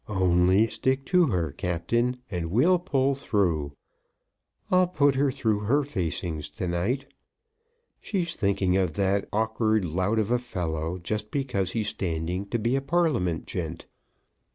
"Only 0.09 0.67
stick 0.71 1.05
to 1.13 1.27
her, 1.27 1.51
Captain, 1.51 2.17
and 2.31 2.49
we'll 2.49 2.79
pull 2.79 3.13
through. 3.13 3.73
I'll 4.71 4.87
put 4.87 5.13
her 5.13 5.31
through 5.31 5.59
her 5.59 5.83
facings 5.83 6.49
to 6.49 6.67
night. 6.67 7.05
She's 7.99 8.33
thinking 8.33 8.75
of 8.77 8.93
that 8.93 9.29
orkard 9.31 9.85
lout 9.85 10.17
of 10.17 10.31
a 10.31 10.39
fellow 10.39 10.97
just 10.97 11.29
because 11.29 11.73
he's 11.73 11.89
standing 11.89 12.47
to 12.47 12.57
be 12.57 12.75
a 12.75 12.81
Parl'ament 12.81 13.45
gent." 13.45 13.85